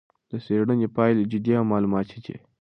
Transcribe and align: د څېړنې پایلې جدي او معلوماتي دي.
د 0.29 0.31
څېړنې 0.45 0.87
پایلې 0.95 1.23
جدي 1.31 1.53
او 1.59 1.65
معلوماتي 1.71 2.19
دي. 2.25 2.35